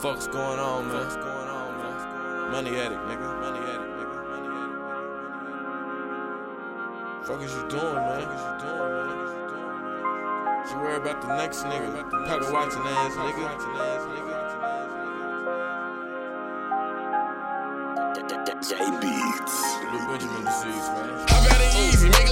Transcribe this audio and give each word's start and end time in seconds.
Fuck's 0.00 0.26
going 0.28 0.58
on, 0.58 0.88
man? 0.88 1.02
Fuck's 1.02 1.16
going 1.16 1.48
on, 1.48 1.76
man? 1.76 2.50
Money 2.52 2.78
addict, 2.78 3.02
nigga. 3.02 3.40
Money 3.40 3.58
addict, 3.68 3.92
nigga. 4.00 4.16
Money 4.30 4.48
addict, 4.48 4.80
nigga. 4.80 5.04
Money 5.12 6.00
addict. 7.20 7.26
Fuck 7.26 7.42
is 7.42 7.52
you 7.54 7.68
doing, 7.68 8.00
man? 8.00 8.22
Fuck 8.22 8.32
is 8.32 8.40
you 8.40 8.54
doing, 8.64 8.92
man? 8.96 9.20
She 10.66 10.74
worry 10.76 10.96
about 10.96 11.20
the 11.20 11.28
next 11.36 11.64
nigga. 11.64 12.08
Pocket 12.26 12.50
watching 12.50 12.80
ass 12.80 13.14
nigga. 13.14 13.46
J 18.60 18.76
Beats. 19.00 19.56
Lil 19.90 20.04
Benjamin 20.06 20.44
disease, 20.44 20.88
man. 20.96 21.08
I 21.28 21.48
got 21.48 21.60
it 21.60 21.74
easy, 21.76 22.08
make 22.08 22.29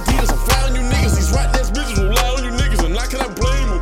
Adidas, 0.00 0.32
I'm 0.32 0.40
flying 0.48 0.74
you 0.76 0.82
niggas. 0.88 1.16
These 1.16 1.30
rotten 1.32 1.60
ass 1.60 1.70
bitches 1.70 1.98
will 2.00 2.14
lie 2.14 2.32
on 2.36 2.44
you 2.44 2.52
niggas, 2.56 2.84
and 2.84 2.96
I 2.96 3.06
cannot 3.06 3.36
blame 3.36 3.68
them. 3.68 3.80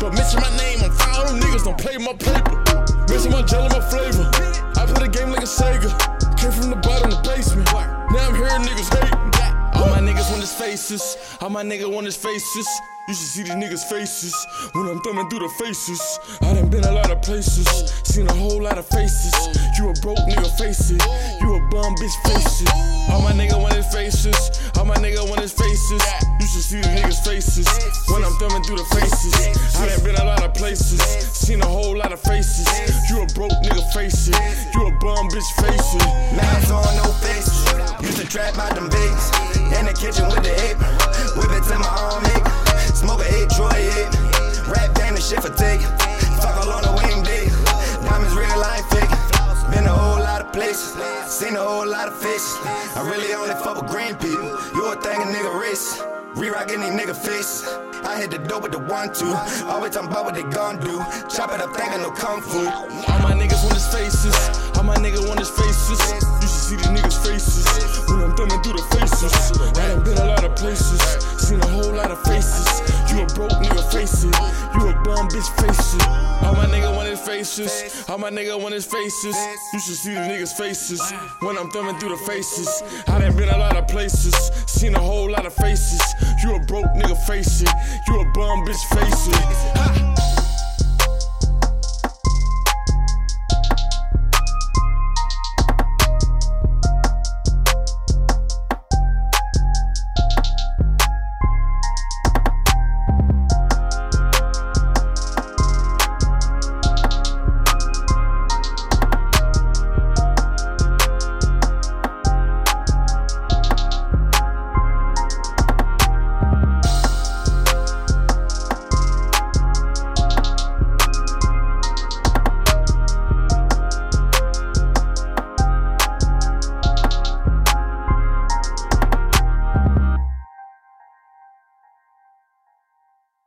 But 0.00 0.14
mention 0.14 0.40
my 0.40 0.50
name, 0.56 0.78
I'm 0.82 0.92
fire 0.92 1.26
on 1.26 1.38
them 1.38 1.40
niggas, 1.42 1.64
don't 1.64 1.78
play 1.78 1.98
my 1.98 2.14
paper. 2.14 2.54
Mention 3.10 3.32
my 3.32 3.42
gel 3.42 3.66
and 3.66 3.72
my 3.74 3.80
flavor. 3.80 4.30
I 4.78 4.86
play 4.86 5.06
the 5.06 5.12
game 5.12 5.30
like 5.30 5.42
a 5.42 5.50
Sega. 5.50 5.90
Came 6.38 6.52
from 6.52 6.70
the 6.70 6.76
bottom 6.76 7.10
the 7.10 7.20
basement. 7.26 7.66
Now 7.74 8.30
I'm 8.30 8.34
hearing 8.34 8.62
niggas 8.62 8.88
hating. 8.94 9.18
All 9.74 9.88
my 9.88 9.98
niggas 9.98 10.30
want 10.30 10.40
his 10.40 10.52
faces. 10.52 11.16
All 11.40 11.50
my 11.50 11.62
niggas 11.64 11.90
want 11.92 12.06
his 12.06 12.16
faces. 12.16 12.68
You 13.08 13.14
should 13.14 13.26
see 13.26 13.42
these 13.42 13.54
niggas' 13.54 13.88
faces 13.90 14.34
when 14.72 14.86
I'm 14.86 15.00
thumbing 15.00 15.28
through 15.30 15.40
the 15.40 15.48
faces. 15.58 16.00
I 16.42 16.54
done 16.54 16.68
been 16.70 16.84
a 16.84 16.92
lot 16.92 17.10
of 17.10 17.20
places, 17.22 17.66
seen 18.04 18.28
a 18.28 18.34
whole 18.34 18.62
lot 18.62 18.78
of 18.78 18.86
faces. 18.86 19.34
You 19.76 19.88
a 19.88 19.94
broke 20.00 20.18
nigga, 20.30 20.46
face 20.56 20.90
it. 20.90 21.02
You 21.42 21.56
a 21.56 21.60
bum 21.70 21.96
bitch, 21.96 22.14
face 22.28 22.62
it. 22.62 22.70
All 23.10 23.20
my 23.22 23.32
nigga 23.32 23.60
want 23.60 23.74
his 23.74 23.86
faces. 23.92 24.70
Faces. 25.40 26.04
You 26.38 26.46
should 26.46 26.62
see 26.62 26.80
the 26.82 26.88
niggas' 26.88 27.24
faces 27.24 27.66
when 28.12 28.22
I'm 28.22 28.36
thumbing 28.36 28.62
through 28.62 28.76
the 28.76 28.84
faces. 28.92 29.32
I 29.80 29.88
done 29.88 30.04
been 30.04 30.16
a 30.16 30.24
lot 30.24 30.44
of 30.44 30.52
places, 30.52 31.00
seen 31.32 31.62
a 31.62 31.66
whole 31.66 31.96
lot 31.96 32.12
of 32.12 32.20
faces. 32.20 32.68
You 33.08 33.22
a 33.22 33.26
broke 33.32 33.56
nigga, 33.64 33.80
face 33.94 34.28
it. 34.28 34.36
You 34.74 34.88
a 34.88 34.90
bum 35.00 35.30
bitch, 35.32 35.48
face 35.56 35.94
it. 35.94 36.36
Mask 36.36 36.70
on, 36.70 36.84
no 37.00 37.08
faces. 37.24 37.72
Used 38.04 38.20
to 38.20 38.28
trap 38.28 38.58
out 38.58 38.74
them 38.74 38.90
bigs. 38.90 39.32
In 39.80 39.86
the 39.86 39.96
kitchen 39.96 40.28
with 40.28 40.44
the 40.44 40.52
apron. 40.68 40.92
Whip 41.40 41.56
it 41.56 41.64
to 41.72 41.78
my 41.78 41.88
arm, 41.88 42.22
nigga. 42.22 42.94
Smoke 42.94 43.20
a 43.20 43.28
eight, 43.32 43.48
eight. 43.48 44.68
Rap 44.68 44.94
game, 44.94 45.14
the 45.14 45.22
shit 45.22 45.40
for 45.40 45.48
taking. 45.56 45.99
Places. 50.80 51.32
Seen 51.32 51.56
a 51.56 51.62
whole 51.62 51.86
lot 51.86 52.08
of 52.08 52.16
faces. 52.18 52.58
I 52.96 53.08
really 53.08 53.32
only 53.34 53.54
fuck 53.54 53.80
with 53.80 53.90
green 53.90 54.14
people. 54.16 54.48
You 54.74 54.92
a 54.92 54.96
thing 54.96 55.20
a 55.20 55.24
nigga 55.24 55.60
race. 55.60 56.00
Re-rockin' 56.36 56.80
these 56.80 56.90
nigga 56.90 57.16
faces. 57.16 57.66
I 58.06 58.16
hit 58.18 58.30
the 58.30 58.38
dope 58.38 58.62
with 58.62 58.72
the 58.72 58.78
one 58.78 59.12
two. 59.12 59.34
Always 59.66 59.92
talking 59.92 60.10
about 60.10 60.24
what 60.24 60.34
they 60.34 60.44
gon' 60.44 60.78
do. 60.80 60.98
Chop 61.28 61.52
it 61.52 61.60
up, 61.60 61.74
thinking 61.74 62.02
no 62.02 62.10
kung 62.10 62.40
fu. 62.40 62.58
All 62.58 63.20
my 63.20 63.34
niggas 63.34 63.62
want 63.64 63.74
his 63.74 63.86
faces. 63.88 64.34
All 64.78 64.84
my 64.84 64.96
niggas 64.96 65.26
want 65.26 65.40
his 65.40 65.50
faces. 65.50 66.00
You 66.00 66.48
should 66.48 66.64
see 66.70 66.76
these 66.76 66.86
niggas' 66.86 67.18
faces 67.26 67.66
when 68.08 68.22
I'm 68.22 68.36
thumbing 68.36 68.62
through 68.62 68.78
the 68.78 68.86
faces. 68.94 69.34
I 69.76 69.88
done 69.88 70.04
been 70.04 70.18
a 70.18 70.24
lot 70.24 70.44
of 70.44 70.54
places, 70.54 71.00
seen 71.42 71.60
a 71.60 71.66
whole 71.66 71.92
lot 71.92 72.10
of 72.10 72.22
faces. 72.22 72.66
You 73.10 73.22
a 73.22 73.26
broke 73.34 73.58
nigga, 73.58 73.82
face 73.90 74.22
it. 74.22 74.34
You 74.78 74.88
a 74.88 74.94
bum 75.02 75.26
bitch, 75.28 75.50
face 75.58 75.94
it. 75.94 76.06
All 76.46 76.54
my 76.54 76.66
nigga 76.66 76.89
All 77.40 78.18
my 78.18 78.28
nigga 78.28 78.60
want 78.60 78.74
his 78.74 78.84
faces. 78.84 79.34
You 79.72 79.80
should 79.80 79.96
see 79.96 80.12
the 80.12 80.20
niggas' 80.20 80.52
faces 80.52 81.00
when 81.40 81.56
I'm 81.56 81.70
thumbing 81.70 81.98
through 81.98 82.10
the 82.10 82.18
faces. 82.18 82.82
I 83.08 83.18
done 83.18 83.34
been 83.34 83.48
a 83.48 83.56
lot 83.56 83.76
of 83.76 83.88
places, 83.88 84.34
seen 84.66 84.94
a 84.94 85.00
whole 85.00 85.30
lot 85.30 85.46
of 85.46 85.54
faces. 85.54 86.02
You 86.44 86.56
a 86.56 86.60
broke 86.60 86.92
nigga, 86.94 87.16
face 87.26 87.62
it. 87.62 87.70
You 88.08 88.20
a 88.20 88.24
bum 88.32 88.66
bitch, 88.66 88.84
face 88.92 89.28
it. 89.28 89.59